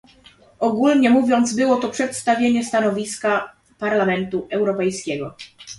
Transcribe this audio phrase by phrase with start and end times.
[0.59, 5.35] Ogólnie mówiąc było to przedstawienie stanowiska Parlamentu Europejskiego